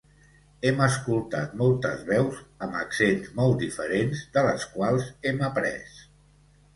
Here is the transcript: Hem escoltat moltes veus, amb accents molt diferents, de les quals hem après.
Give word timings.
Hem 0.67 0.79
escoltat 0.83 1.51
moltes 1.59 1.99
veus, 2.07 2.39
amb 2.67 2.79
accents 2.79 3.29
molt 3.41 3.61
diferents, 3.65 4.23
de 4.39 4.45
les 4.49 4.65
quals 4.79 5.05
hem 5.33 5.45
après. 5.49 5.77